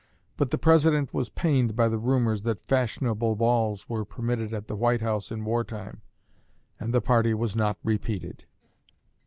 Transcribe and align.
But 0.35 0.49
the 0.49 0.57
President 0.57 1.13
was 1.13 1.29
pained 1.29 1.75
by 1.75 1.87
the 1.87 1.99
rumors 1.99 2.41
that 2.41 2.65
"fashionable 2.65 3.35
balls" 3.35 3.87
were 3.87 4.03
permitted 4.03 4.51
at 4.51 4.67
the 4.67 4.75
White 4.75 5.01
House 5.01 5.31
in 5.31 5.45
war 5.45 5.63
time; 5.63 6.01
and 6.79 6.91
the 6.91 7.01
party 7.01 7.35
was 7.35 7.55
not 7.55 7.77
repeated. 7.83 8.45